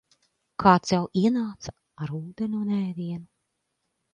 [0.63, 1.75] Kāds jau ienāca
[2.07, 3.25] ar ūdeni un ēdienu.